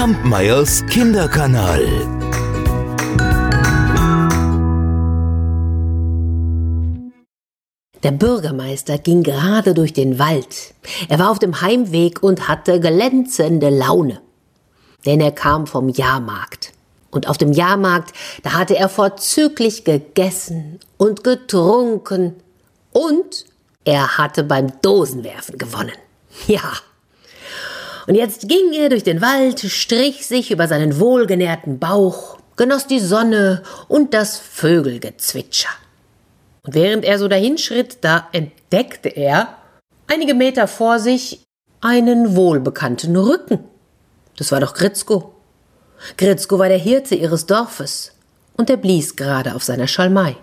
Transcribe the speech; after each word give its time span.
Kampmeyers 0.00 0.82
Kinderkanal. 0.86 1.84
Der 8.02 8.10
Bürgermeister 8.12 8.96
ging 8.96 9.22
gerade 9.22 9.74
durch 9.74 9.92
den 9.92 10.18
Wald. 10.18 10.72
Er 11.10 11.18
war 11.18 11.30
auf 11.30 11.38
dem 11.38 11.60
Heimweg 11.60 12.22
und 12.22 12.48
hatte 12.48 12.80
glänzende 12.80 13.68
Laune. 13.68 14.22
Denn 15.04 15.20
er 15.20 15.32
kam 15.32 15.66
vom 15.66 15.90
Jahrmarkt. 15.90 16.72
Und 17.10 17.28
auf 17.28 17.36
dem 17.36 17.52
Jahrmarkt, 17.52 18.14
da 18.42 18.54
hatte 18.54 18.78
er 18.78 18.88
vorzüglich 18.88 19.84
gegessen 19.84 20.80
und 20.96 21.24
getrunken. 21.24 22.36
Und 22.92 23.44
er 23.84 24.16
hatte 24.16 24.44
beim 24.44 24.80
Dosenwerfen 24.80 25.58
gewonnen. 25.58 25.92
Ja. 26.46 26.72
Und 28.06 28.14
jetzt 28.14 28.48
ging 28.48 28.72
er 28.72 28.88
durch 28.88 29.02
den 29.02 29.20
Wald, 29.20 29.60
strich 29.60 30.26
sich 30.26 30.50
über 30.50 30.68
seinen 30.68 30.98
wohlgenährten 30.98 31.78
Bauch, 31.78 32.38
genoss 32.56 32.86
die 32.86 33.00
Sonne 33.00 33.62
und 33.88 34.14
das 34.14 34.38
Vögelgezwitscher. 34.38 35.70
Und 36.62 36.74
während 36.74 37.04
er 37.04 37.18
so 37.18 37.28
dahinschritt, 37.28 37.98
da 38.02 38.28
entdeckte 38.32 39.08
er 39.08 39.56
einige 40.06 40.34
Meter 40.34 40.68
vor 40.68 40.98
sich 40.98 41.42
einen 41.80 42.36
wohlbekannten 42.36 43.16
Rücken. 43.16 43.64
Das 44.36 44.52
war 44.52 44.60
doch 44.60 44.74
Gritzko. 44.74 45.34
Gritzko 46.16 46.58
war 46.58 46.68
der 46.68 46.78
Hirte 46.78 47.14
ihres 47.14 47.46
Dorfes 47.46 48.12
und 48.56 48.70
er 48.70 48.76
blies 48.76 49.16
gerade 49.16 49.54
auf 49.54 49.64
seiner 49.64 49.86
Schalmei. 49.86 50.36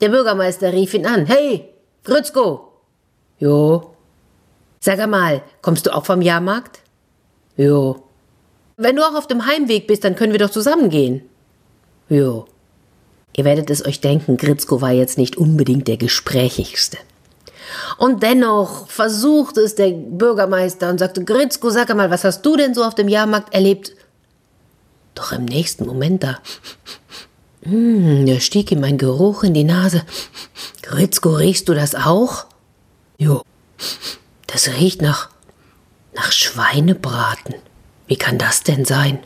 Der 0.00 0.10
Bürgermeister 0.10 0.72
rief 0.72 0.92
ihn 0.94 1.06
an. 1.06 1.26
Hey, 1.26 1.72
Gritzko! 2.04 2.72
Jo. 3.38 3.95
Sag 4.80 4.98
einmal, 4.98 5.42
kommst 5.62 5.86
du 5.86 5.94
auch 5.94 6.06
vom 6.06 6.22
Jahrmarkt? 6.22 6.80
Jo. 7.56 8.02
Wenn 8.76 8.96
du 8.96 9.02
auch 9.02 9.14
auf 9.14 9.26
dem 9.26 9.46
Heimweg 9.46 9.86
bist, 9.86 10.04
dann 10.04 10.16
können 10.16 10.32
wir 10.32 10.38
doch 10.38 10.50
zusammengehen. 10.50 11.22
Jo. 12.08 12.46
Ihr 13.36 13.44
werdet 13.44 13.70
es 13.70 13.84
euch 13.84 14.00
denken, 14.00 14.36
Gritzko 14.36 14.80
war 14.80 14.92
jetzt 14.92 15.18
nicht 15.18 15.36
unbedingt 15.36 15.88
der 15.88 15.96
gesprächigste. 15.96 16.98
Und 17.98 18.22
dennoch 18.22 18.88
versuchte 18.88 19.60
es 19.60 19.74
der 19.74 19.90
Bürgermeister 19.90 20.90
und 20.90 20.98
sagte, 20.98 21.24
Gritzko, 21.24 21.70
sag 21.70 21.90
einmal, 21.90 22.10
was 22.10 22.24
hast 22.24 22.42
du 22.42 22.56
denn 22.56 22.74
so 22.74 22.84
auf 22.84 22.94
dem 22.94 23.08
Jahrmarkt 23.08 23.52
erlebt? 23.52 23.92
Doch 25.14 25.32
im 25.32 25.46
nächsten 25.46 25.86
Moment 25.86 26.22
da, 26.22 26.38
hm, 27.62 28.26
da 28.26 28.38
stieg 28.38 28.70
ihm 28.70 28.84
ein 28.84 28.98
Geruch 28.98 29.42
in 29.42 29.54
die 29.54 29.64
Nase. 29.64 30.02
Gritzko, 30.82 31.30
riechst 31.30 31.68
du 31.68 31.74
das 31.74 31.94
auch? 31.94 32.44
Jo, 33.18 33.42
das 34.46 34.68
riecht 34.68 35.02
nach, 35.02 35.30
nach 36.14 36.32
Schweinebraten. 36.32 37.54
Wie 38.06 38.16
kann 38.16 38.38
das 38.38 38.62
denn 38.62 38.84
sein? 38.84 39.18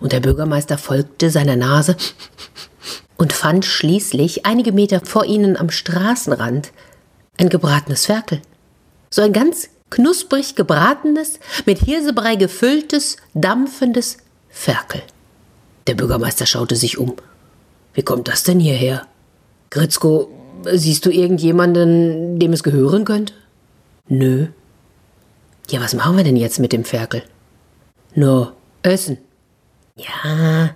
Und 0.00 0.12
der 0.12 0.20
Bürgermeister 0.20 0.78
folgte 0.78 1.30
seiner 1.30 1.56
Nase 1.56 1.96
und 3.16 3.32
fand 3.32 3.64
schließlich 3.64 4.46
einige 4.46 4.72
Meter 4.72 5.00
vor 5.04 5.24
ihnen 5.24 5.56
am 5.56 5.70
Straßenrand 5.70 6.72
ein 7.36 7.48
gebratenes 7.48 8.06
Ferkel. 8.06 8.40
So 9.10 9.22
ein 9.22 9.32
ganz 9.32 9.68
knusprig 9.90 10.54
gebratenes, 10.54 11.40
mit 11.64 11.78
Hirsebrei 11.78 12.36
gefülltes, 12.36 13.16
dampfendes 13.34 14.18
Ferkel. 14.50 15.02
Der 15.86 15.94
Bürgermeister 15.94 16.46
schaute 16.46 16.76
sich 16.76 16.98
um. 16.98 17.16
Wie 17.94 18.02
kommt 18.02 18.28
das 18.28 18.42
denn 18.42 18.60
hierher? 18.60 19.06
Gritzko, 19.70 20.28
siehst 20.72 21.06
du 21.06 21.10
irgendjemanden, 21.10 22.38
dem 22.38 22.52
es 22.52 22.62
gehören 22.62 23.04
könnte? 23.04 23.32
Nö. 24.08 24.46
Ja, 25.70 25.80
was 25.80 25.94
machen 25.94 26.16
wir 26.16 26.24
denn 26.24 26.36
jetzt 26.36 26.58
mit 26.58 26.72
dem 26.72 26.84
Ferkel? 26.84 27.22
Nur 28.14 28.54
essen. 28.82 29.18
Ja, 29.98 30.70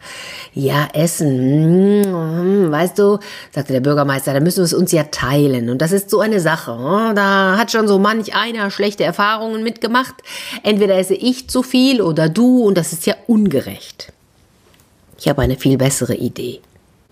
ja, 0.53 0.89
Essen. 0.93 2.05
Hm, 2.05 2.73
weißt 2.73 2.99
du, 2.99 3.19
sagte 3.53 3.73
der 3.73 3.81
Bürgermeister, 3.81 4.35
da 4.35 4.41
müssen 4.41 4.59
wir 4.59 4.65
es 4.65 4.75
uns 4.75 4.91
ja 4.91 5.05
teilen. 5.05 5.71
Und 5.71 5.81
das 5.81 5.93
ist 5.93 6.11
so 6.11 6.21
eine 6.21 6.41
Sache. 6.41 6.73
Hm? 6.73 7.15
Da 7.15 7.57
hat 7.57 7.71
schon 7.71 7.87
so 7.87 8.01
manch 8.01 8.35
einer 8.35 8.71
schlechte 8.73 9.05
Erfahrungen 9.05 9.63
mitgemacht. 9.63 10.15
Entweder 10.65 10.99
esse 10.99 11.15
ich 11.15 11.49
zu 11.49 11.63
viel 11.63 12.03
oder 12.03 12.29
du, 12.29 12.65
und 12.65 12.77
das 12.77 12.93
ist 12.93 13.07
ja 13.07 13.15
ungerecht. 13.29 14.13
Ich 15.19 15.29
habe 15.29 15.43
eine 15.43 15.57
viel 15.57 15.79
bessere 15.79 16.15
Idee. 16.17 16.61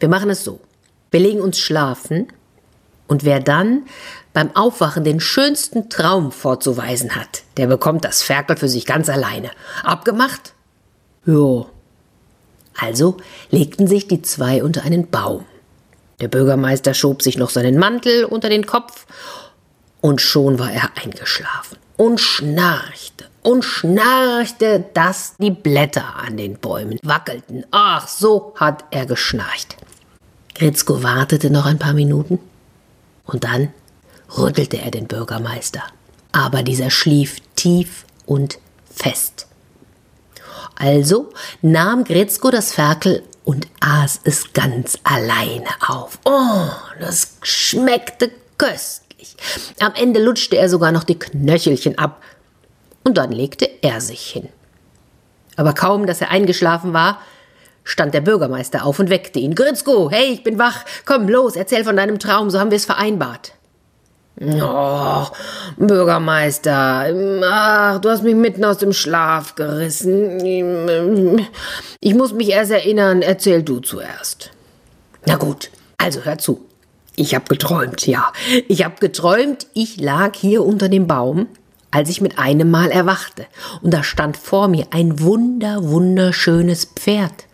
Wir 0.01 0.09
machen 0.09 0.31
es 0.31 0.43
so. 0.43 0.59
Wir 1.13 1.21
legen 1.21 1.41
uns 1.41 1.61
schlafen, 1.61 2.27
und 3.11 3.25
wer 3.25 3.41
dann 3.41 3.83
beim 4.33 4.55
Aufwachen 4.55 5.03
den 5.03 5.19
schönsten 5.19 5.91
Traum 5.91 6.31
vorzuweisen 6.31 7.17
hat, 7.17 7.43
der 7.57 7.67
bekommt 7.67 8.05
das 8.05 8.23
Ferkel 8.23 8.57
für 8.57 8.69
sich 8.69 8.87
ganz 8.87 9.09
alleine. 9.09 9.51
Abgemacht? 9.83 10.55
Jo. 11.27 11.67
Also 12.79 13.17
legten 13.51 13.89
sich 13.89 14.07
die 14.07 14.23
zwei 14.23 14.63
unter 14.63 14.85
einen 14.85 15.11
Baum. 15.11 15.45
Der 16.21 16.29
Bürgermeister 16.29 16.95
schob 16.95 17.23
sich 17.23 17.37
noch 17.37 17.51
seinen 17.51 17.81
Mantel 17.81 18.25
unter 18.25 18.49
den 18.49 18.65
Kopf, 18.65 19.07
und 20.01 20.21
schon 20.21 20.59
war 20.61 20.71
er 20.71 20.91
eingeschlafen 21.03 21.77
und 21.97 22.21
schnarchte 22.21 23.27
und 23.43 23.65
schnarchte, 23.65 24.85
dass 24.95 25.35
die 25.39 25.51
Blätter 25.51 26.15
an 26.17 26.37
den 26.37 26.59
Bäumen 26.59 26.99
wackelten. 27.03 27.67
Ach, 27.73 28.07
so 28.07 28.55
hat 28.55 28.85
er 28.93 29.05
geschnarcht. 29.05 29.77
Gritzko 30.55 31.03
wartete 31.03 31.51
noch 31.51 31.67
ein 31.67 31.79
paar 31.79 31.93
Minuten 31.93 32.39
und 33.33 33.45
dann 33.45 33.73
rüttelte 34.37 34.79
er 34.79 34.91
den 34.91 35.07
Bürgermeister. 35.07 35.83
Aber 36.33 36.63
dieser 36.63 36.91
schlief 36.91 37.39
tief 37.57 38.05
und 38.27 38.59
fest. 38.93 39.47
Also 40.77 41.31
nahm 41.63 42.05
Gretzko 42.05 42.51
das 42.51 42.73
Ferkel 42.73 43.23
und 43.45 43.67
aß 43.81 44.21
es 44.25 44.53
ganz 44.53 44.99
alleine 45.05 45.69
auf. 45.87 46.19
Oh, 46.25 46.69
das 47.01 47.37
schmeckte 47.43 48.31
köstlich. 48.59 49.37
Am 49.81 49.95
Ende 49.95 50.23
lutschte 50.23 50.57
er 50.57 50.69
sogar 50.69 50.93
noch 50.93 51.05
die 51.05 51.19
Knöchelchen 51.19 51.99
ab. 51.99 52.23
Und 53.05 53.17
dann 53.17 53.33
legte 53.33 53.69
er 53.83 54.01
sich 54.01 54.23
hin. 54.23 54.49
Aber 55.57 55.73
kaum, 55.73 56.07
dass 56.07 56.21
er 56.21 56.31
eingeschlafen 56.31 56.93
war, 56.93 57.21
stand 57.91 58.15
der 58.15 58.21
Bürgermeister 58.21 58.85
auf 58.85 58.99
und 58.99 59.11
weckte 59.11 59.39
ihn. 59.39 59.55
Gritzko, 59.55 60.11
hey, 60.11 60.33
ich 60.33 60.45
bin 60.45 60.59
wach. 60.59 60.85
Komm, 61.05 61.29
los, 61.29 61.57
erzähl 61.57 61.85
von 61.85 61.97
deinem 61.97 62.19
Traum, 62.19 62.49
so 62.51 62.61
haben 62.61 62.71
wir 62.71 62.77
es 62.77 62.85
vereinbart. 62.85 63.53
Oh, 64.43 65.27
Bürgermeister, 65.77 67.13
ach, 67.45 67.99
du 67.99 68.09
hast 68.09 68.23
mich 68.23 68.35
mitten 68.35 68.65
aus 68.65 68.79
dem 68.79 68.95
Schlaf 68.95 69.55
gerissen. 69.55 71.47
Ich 72.01 72.15
muss 72.15 72.33
mich 72.33 72.49
erst 72.49 72.71
erinnern, 72.71 73.21
erzähl 73.21 73.63
du 73.63 73.81
zuerst. 73.81 74.51
Na 75.27 75.37
gut, 75.37 75.71
also 75.99 76.21
hör 76.25 76.39
zu. 76.39 76.65
Ich 77.17 77.35
hab 77.35 77.51
geträumt, 77.51 78.07
ja. 78.07 78.33
Ich 78.69 78.83
hab 78.83 79.01
geträumt, 79.01 79.67
ich 79.75 80.01
lag 80.01 80.35
hier 80.37 80.65
unter 80.65 80.89
dem 80.89 81.07
Baum, 81.07 81.49
als 81.91 82.09
ich 82.09 82.23
mit 82.23 82.39
einem 82.39 82.71
Mal 82.71 82.91
erwachte. 82.91 83.45
Und 83.83 83.93
da 83.93 84.03
stand 84.03 84.39
vor 84.39 84.69
mir 84.69 84.87
ein 84.93 85.21
wunder, 85.21 85.83
wunderschönes 85.83 86.87
Pferd. 86.87 87.45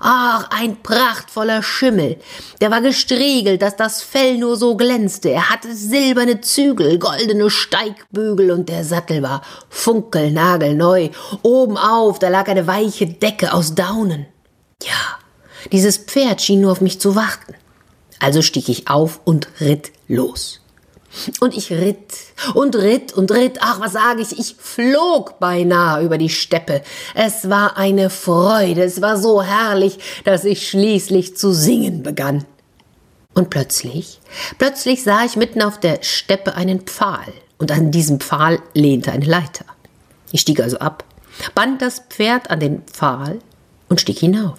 Ach, 0.00 0.48
ein 0.50 0.82
prachtvoller 0.82 1.62
Schimmel. 1.62 2.18
Der 2.60 2.70
war 2.70 2.80
gestriegelt, 2.80 3.62
dass 3.62 3.76
das 3.76 4.02
Fell 4.02 4.38
nur 4.38 4.56
so 4.56 4.76
glänzte. 4.76 5.30
Er 5.30 5.50
hatte 5.50 5.74
silberne 5.74 6.40
Zügel, 6.40 6.98
goldene 6.98 7.50
Steigbügel 7.50 8.50
und 8.50 8.68
der 8.68 8.84
Sattel 8.84 9.22
war 9.22 9.42
funkelnagelneu. 9.68 11.10
Obenauf, 11.42 12.18
da 12.18 12.28
lag 12.28 12.48
eine 12.48 12.66
weiche 12.66 13.06
Decke 13.06 13.52
aus 13.52 13.74
Daunen. 13.74 14.26
Ja, 14.82 15.18
dieses 15.70 15.98
Pferd 15.98 16.40
schien 16.42 16.60
nur 16.60 16.72
auf 16.72 16.80
mich 16.80 17.00
zu 17.00 17.14
warten. 17.14 17.54
Also 18.18 18.42
stieg 18.42 18.68
ich 18.68 18.88
auf 18.88 19.20
und 19.24 19.48
ritt 19.60 19.92
los. 20.08 20.61
Und 21.40 21.56
ich 21.56 21.70
ritt 21.70 22.14
und 22.54 22.74
ritt 22.74 23.12
und 23.12 23.30
ritt. 23.30 23.58
Ach, 23.60 23.80
was 23.80 23.92
sage 23.92 24.22
ich? 24.22 24.38
Ich 24.38 24.56
flog 24.58 25.38
beinahe 25.38 26.02
über 26.02 26.16
die 26.16 26.30
Steppe. 26.30 26.82
Es 27.14 27.50
war 27.50 27.76
eine 27.76 28.08
Freude. 28.08 28.82
Es 28.82 29.02
war 29.02 29.18
so 29.18 29.42
herrlich, 29.42 29.98
dass 30.24 30.44
ich 30.44 30.68
schließlich 30.68 31.36
zu 31.36 31.52
singen 31.52 32.02
begann. 32.02 32.44
Und 33.34 33.50
plötzlich, 33.50 34.20
plötzlich 34.58 35.02
sah 35.02 35.24
ich 35.24 35.36
mitten 35.36 35.62
auf 35.62 35.80
der 35.80 35.98
Steppe 36.02 36.54
einen 36.54 36.80
Pfahl. 36.80 37.32
Und 37.58 37.70
an 37.70 37.90
diesem 37.90 38.20
Pfahl 38.20 38.60
lehnte 38.74 39.12
eine 39.12 39.24
Leiter. 39.24 39.64
Ich 40.32 40.40
stieg 40.40 40.60
also 40.60 40.78
ab, 40.78 41.04
band 41.54 41.80
das 41.80 42.02
Pferd 42.08 42.50
an 42.50 42.60
den 42.60 42.82
Pfahl 42.82 43.38
und 43.88 44.00
stieg 44.00 44.18
hinauf. 44.18 44.58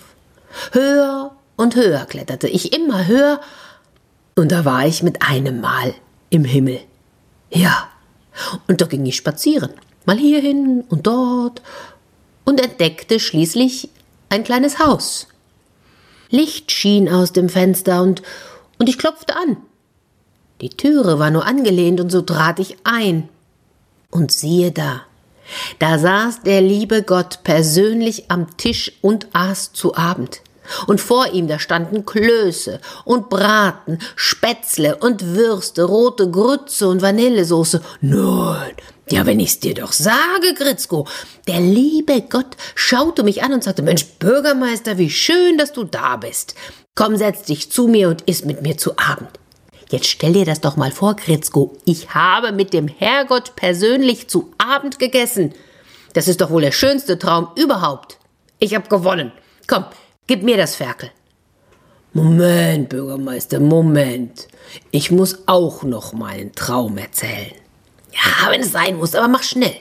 Höher 0.72 1.36
und 1.56 1.76
höher 1.76 2.06
kletterte 2.06 2.48
ich, 2.48 2.74
immer 2.74 3.08
höher. 3.08 3.42
Und 4.36 4.52
da 4.52 4.66
war 4.66 4.86
ich 4.86 5.04
mit 5.04 5.22
einem 5.22 5.62
Mal 5.62 5.94
im 6.34 6.46
Himmel. 6.46 6.80
Ja, 7.52 7.90
und 8.68 8.82
da 8.82 8.86
ging 8.86 9.06
ich 9.06 9.16
spazieren, 9.16 9.72
mal 10.06 10.18
hierhin 10.18 10.84
und 10.90 11.06
dort, 11.06 11.62
und 12.46 12.60
entdeckte 12.60 13.20
schließlich 13.20 13.90
ein 14.30 14.44
kleines 14.44 14.80
Haus. 14.80 15.28
Licht 16.30 16.72
schien 16.72 17.08
aus 17.08 17.32
dem 17.32 17.48
Fenster 17.48 18.02
und, 18.02 18.24
und 18.80 18.90
ich 18.90 18.98
klopfte 18.98 19.36
an. 19.36 19.58
Die 20.62 20.70
Türe 20.70 21.20
war 21.20 21.30
nur 21.30 21.46
angelehnt 21.46 22.02
und 22.02 22.12
so 22.12 22.22
trat 22.22 22.60
ich 22.60 22.78
ein. 22.84 23.30
Und 24.10 24.32
siehe 24.32 24.72
da, 24.72 25.04
Da 25.80 26.00
saß 26.00 26.42
der 26.44 26.62
liebe 26.62 27.04
Gott 27.04 27.40
persönlich 27.44 28.32
am 28.32 28.58
Tisch 28.58 28.92
und 29.02 29.28
aß 29.34 29.74
zu 29.74 29.96
Abend. 29.96 30.42
Und 30.88 31.02
vor 31.02 31.28
ihm, 31.34 31.48
da 31.48 31.60
standen 31.60 32.06
Klöße 32.06 32.80
und 33.06 33.30
Braten, 33.30 34.00
Spätzle 34.16 34.98
und 34.98 35.36
Würste, 35.36 35.84
rote 35.84 36.30
Grütze 36.30 36.88
und 36.88 37.02
Vanillesoße. 37.02 37.82
Nein, 38.02 38.74
ja, 39.10 39.26
wenn 39.26 39.40
ich's 39.40 39.60
dir 39.60 39.74
doch 39.74 39.92
sage, 39.92 40.54
Gritzko. 40.56 41.08
Der 41.48 41.60
liebe 41.60 42.22
Gott 42.30 42.58
schaute 42.76 43.24
mich 43.24 43.44
an 43.44 43.54
und 43.54 43.64
sagte, 43.64 43.82
Mensch, 43.82 44.06
Bürgermeister, 44.20 44.98
wie 44.98 45.10
schön, 45.10 45.58
dass 45.58 45.74
du 45.74 45.84
da 45.84 46.18
bist. 46.18 46.56
Komm, 46.96 47.18
setz 47.18 47.44
dich 47.44 47.72
zu 47.72 47.88
mir 47.88 48.10
und 48.10 48.22
iss 48.24 48.46
mit 48.46 48.62
mir 48.62 48.78
zu 48.78 48.98
Abend. 48.98 49.30
Jetzt 49.90 50.08
stell 50.08 50.34
dir 50.34 50.46
das 50.46 50.62
doch 50.62 50.76
mal 50.76 50.92
vor, 50.92 51.16
Gritzko. 51.16 51.78
Ich 51.86 52.16
habe 52.16 52.52
mit 52.52 52.74
dem 52.74 52.88
Herrgott 52.88 53.56
persönlich 53.56 54.28
zu 54.28 54.52
Abend 54.58 54.98
gegessen. 54.98 55.54
Das 56.14 56.28
ist 56.28 56.42
doch 56.42 56.50
wohl 56.50 56.62
der 56.62 56.72
schönste 56.72 57.20
Traum 57.20 57.50
überhaupt. 57.56 58.18
Ich 58.60 58.74
hab 58.74 58.90
gewonnen. 58.90 59.32
Komm, 59.68 59.86
gib 60.28 60.44
mir 60.44 60.58
das 60.58 60.76
Ferkel. 60.76 61.12
Moment, 62.14 62.90
Bürgermeister, 62.90 63.60
Moment. 63.60 64.48
Ich 64.92 65.10
muss 65.10 65.48
auch 65.48 65.84
noch 65.84 66.14
meinen 66.14 66.54
Traum 66.54 66.98
erzählen. 66.98 67.54
Ja, 68.12 68.52
wenn 68.52 68.62
es 68.62 68.72
sein 68.72 68.98
muss, 68.98 69.16
aber 69.16 69.28
mach 69.28 69.44
schnell. 69.44 69.76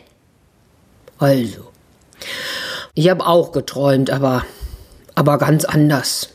Also, 1.18 1.70
ich 2.94 3.08
habe 3.10 3.26
auch 3.26 3.52
geträumt, 3.52 4.10
aber, 4.10 4.44
aber 5.14 5.38
ganz 5.38 5.64
anders. 5.64 6.30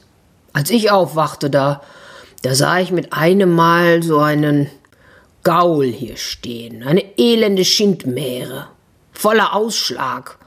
Als 0.53 0.69
ich 0.69 0.91
aufwachte, 0.91 1.49
da, 1.49 1.81
da 2.43 2.55
sah 2.55 2.79
ich 2.79 2.91
mit 2.91 3.13
einem 3.13 3.53
Mal 3.53 4.03
so 4.03 4.19
einen 4.19 4.69
Gaul 5.43 5.85
hier 5.87 6.17
stehen, 6.17 6.83
eine 6.83 7.03
elende 7.17 7.65
Schindmähre, 7.65 8.67
voller 9.13 9.55
Ausschlag. 9.55 10.37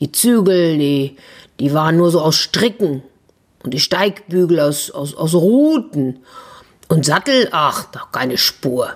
Die 0.00 0.12
Zügel, 0.12 0.76
die, 0.76 1.16
die 1.58 1.72
waren 1.72 1.96
nur 1.96 2.10
so 2.10 2.20
aus 2.20 2.36
Stricken 2.36 3.02
und 3.64 3.72
die 3.72 3.80
Steigbügel 3.80 4.60
aus, 4.60 4.90
aus, 4.90 5.14
aus 5.14 5.34
Ruten 5.34 6.18
und 6.88 7.06
Sattel, 7.06 7.48
ach, 7.52 7.84
doch 7.92 8.12
keine 8.12 8.36
Spur. 8.36 8.90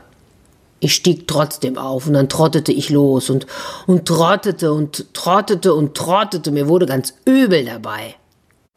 Ich 0.78 0.94
stieg 0.94 1.26
trotzdem 1.26 1.78
auf 1.78 2.06
und 2.06 2.12
dann 2.12 2.28
trottete 2.28 2.72
ich 2.72 2.90
los 2.90 3.30
und, 3.30 3.46
und 3.86 4.06
trottete 4.06 4.72
und 4.74 5.14
trottete 5.14 5.74
und 5.74 5.94
trottete. 5.94 6.50
Mir 6.50 6.68
wurde 6.68 6.84
ganz 6.84 7.14
übel 7.24 7.64
dabei. 7.64 8.16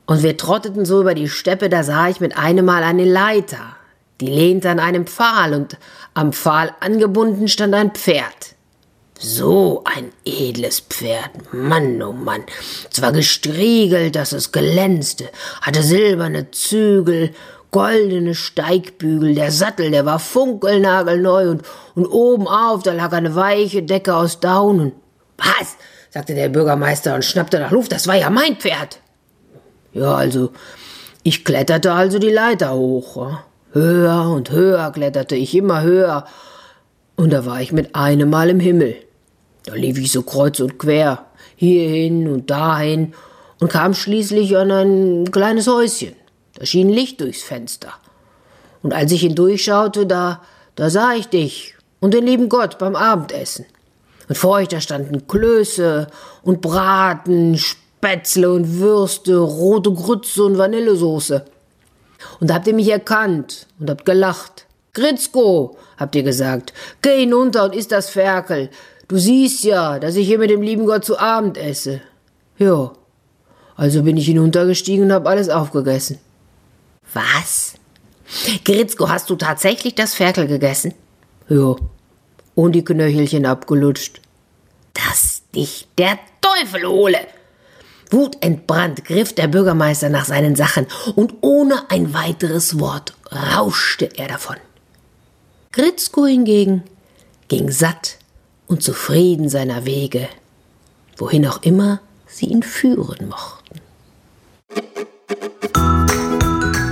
Und 0.06 0.24
wir 0.24 0.38
trotteten 0.38 0.86
so 0.86 1.02
über 1.02 1.16
die 1.16 1.30
Steppe, 1.30 1.70
da 1.70 1.84
sah 1.84 2.08
ich 2.08 2.22
mit 2.22 2.38
einem 2.38 2.66
Mal 2.66 2.84
eine 2.84 3.06
Leiter. 3.06 3.76
Die 4.22 4.28
lehnte 4.28 4.70
an 4.70 4.80
einem 4.80 5.08
Pfahl 5.08 5.54
und 5.54 5.78
am 6.14 6.32
Pfahl 6.32 6.72
angebunden 6.80 7.50
stand 7.50 7.74
ein 7.74 7.92
Pferd. 7.92 8.56
So 9.26 9.86
ein 9.86 10.12
edles 10.26 10.82
Pferd, 10.82 11.54
Mann, 11.54 12.02
oh 12.04 12.12
Mann. 12.12 12.44
Es 12.92 13.02
war 13.02 13.14
gestriegelt, 13.14 14.18
dass 14.18 14.34
es 14.34 14.52
glänzte, 14.52 15.30
hatte 15.62 15.82
silberne 15.82 16.52
Zügel 16.52 17.30
goldene 17.72 18.36
Steigbügel, 18.36 19.34
der 19.34 19.54
Sattel, 19.54 19.92
der 19.92 20.06
war 20.06 20.20
funkelnagelneu 20.20 21.52
und, 21.52 21.62
und 21.96 22.06
oben 22.06 22.50
auf, 22.50 22.84
da 22.84 22.92
lag 22.92 23.14
eine 23.14 23.34
weiche 23.34 23.82
Decke 23.82 24.14
aus 24.14 24.42
Daunen. 24.42 24.92
Was? 25.38 25.78
sagte 26.10 26.36
der 26.36 26.50
Bürgermeister 26.50 27.16
und 27.16 27.24
schnappte 27.24 27.60
nach 27.60 27.72
Luft, 27.72 27.94
das 27.94 28.08
war 28.08 28.16
ja 28.16 28.30
mein 28.30 28.58
Pferd. 28.58 29.00
Ja, 29.94 30.16
also, 30.16 30.52
ich 31.24 31.46
kletterte 31.46 31.94
also 31.94 32.20
die 32.20 32.30
Leiter 32.30 32.74
hoch. 32.74 33.38
Höher 33.72 34.30
und 34.30 34.52
höher 34.52 34.92
kletterte 34.92 35.38
ich, 35.38 35.56
immer 35.56 35.82
höher. 35.82 36.26
Und 37.16 37.32
da 37.32 37.46
war 37.46 37.62
ich 37.62 37.72
mit 37.72 37.96
einem 37.96 38.30
Mal 38.30 38.50
im 38.50 38.60
Himmel. 38.60 38.98
Da 39.66 39.74
lief 39.74 39.98
ich 39.98 40.12
so 40.12 40.24
kreuz 40.24 40.60
und 40.60 40.78
quer, 40.78 41.26
hierhin 41.56 42.28
und 42.28 42.50
dahin 42.50 43.14
und 43.60 43.72
kam 43.72 43.94
schließlich 43.94 44.58
an 44.58 44.72
ein 44.72 45.32
kleines 45.32 45.68
Häuschen. 45.68 46.16
Da 46.56 46.66
schien 46.66 46.90
Licht 46.90 47.22
durchs 47.22 47.44
Fenster. 47.44 47.94
Und 48.82 48.94
als 48.94 49.12
ich 49.12 49.22
hindurchschaute, 49.22 50.06
da, 50.06 50.42
da 50.76 50.90
sah 50.90 51.14
ich 51.14 51.28
dich 51.28 51.76
und 52.00 52.14
den 52.14 52.26
lieben 52.26 52.50
Gott 52.50 52.78
beim 52.78 52.96
Abendessen. 52.96 53.66
Und 54.28 54.38
vor 54.38 54.52
euch 54.52 54.68
da 54.68 54.82
standen 54.82 55.28
Klöße 55.28 56.08
und 56.44 56.62
Braten, 56.62 57.58
Spätzle 57.58 58.52
und 58.52 58.80
Würste, 58.80 59.38
rote 59.38 59.92
Grütze 59.92 60.44
und 60.44 60.58
Vanillesoße. 60.58 61.46
Und 62.40 62.50
da 62.50 62.56
habt 62.56 62.68
ihr 62.68 62.74
mich 62.74 62.90
erkannt 62.90 63.68
und 63.80 63.90
habt 63.90 64.06
gelacht. 64.06 64.66
Gritzko, 64.94 65.78
habt 65.98 66.16
ihr 66.16 66.24
gesagt, 66.24 66.74
geh 67.02 67.22
hinunter 67.22 67.64
und 67.64 67.76
iss 67.76 67.88
das 67.88 68.10
Ferkel. 68.10 68.70
Du 69.14 69.20
siehst 69.20 69.64
ja, 69.64 70.00
dass 70.00 70.16
ich 70.16 70.26
hier 70.26 70.40
mit 70.40 70.50
dem 70.50 70.64
lieben 70.64 70.88
Gott 70.88 71.06
zu 71.06 71.20
Abend 71.20 71.56
esse. 71.56 72.02
Ja, 72.58 72.94
also 73.76 74.02
bin 74.02 74.18
ich 74.18 74.26
hinuntergestiegen 74.26 75.06
und 75.06 75.12
hab 75.12 75.28
alles 75.28 75.50
aufgegessen. 75.50 76.18
Was? 77.14 77.76
Gritzko, 78.66 79.10
hast 79.10 79.30
du 79.30 79.36
tatsächlich 79.36 79.94
das 79.94 80.16
Ferkel 80.16 80.48
gegessen? 80.48 80.96
Ja. 81.48 81.76
Und 82.56 82.72
die 82.72 82.84
Knöchelchen 82.84 83.46
abgelutscht. 83.46 84.20
Dass 84.96 85.44
dich 85.54 85.88
der 86.00 86.18
Teufel 86.42 86.88
hole! 86.88 87.20
Wutentbrannt 88.10 89.06
griff 89.06 89.34
der 89.34 89.48
Bürgermeister 89.48 90.10
nach 90.10 90.26
seinen 90.26 90.56
Sachen 90.56 90.88
und 91.16 91.36
ohne 91.42 91.88
ein 91.92 92.16
weiteres 92.16 92.80
Wort 92.80 93.14
rauschte 93.32 94.10
er 94.18 94.30
davon. 94.30 94.58
Gritzko 95.72 96.26
hingegen 96.26 96.82
ging 97.48 97.70
satt 97.70 98.18
und 98.74 98.82
zufrieden 98.82 99.50
seiner 99.50 99.86
Wege, 99.86 100.28
wohin 101.18 101.46
auch 101.46 101.62
immer 101.62 102.00
sie 102.26 102.48
ihn 102.48 102.64
führen 102.64 103.30
mochten. 103.30 103.80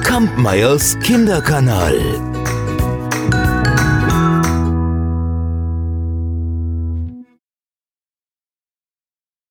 Kampmeyers 0.03 0.99
Kinderkanal. 0.99 1.95